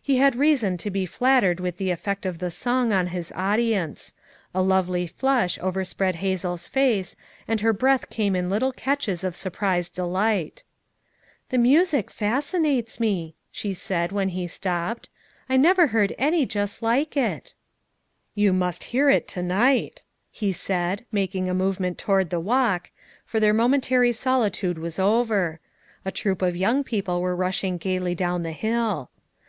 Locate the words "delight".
9.94-10.62